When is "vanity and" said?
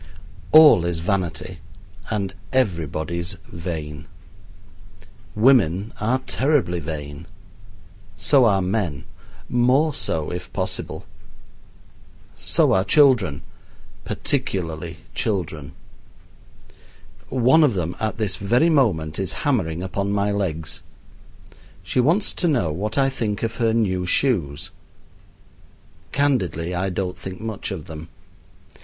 0.99-2.33